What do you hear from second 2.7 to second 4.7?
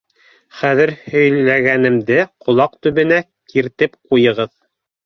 төбөнә киртеп ҡуйығыҙ.